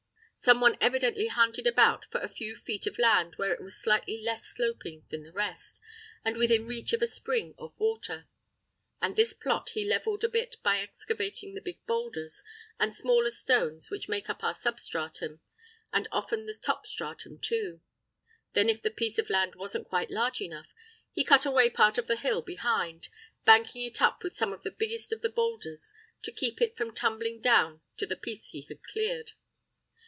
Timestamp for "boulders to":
25.29-26.31